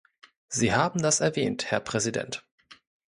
[0.47, 2.43] Sie haben das erwähnt, Herr Präsident.